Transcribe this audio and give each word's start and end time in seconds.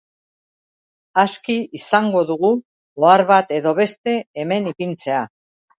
Aski 1.25 1.57
izango 1.81 2.23
dugu 2.31 2.51
ohar 3.05 3.27
bat 3.35 3.57
edo 3.61 3.79
beste 3.83 4.21
hemen 4.43 4.71
ipintzea 4.75 5.25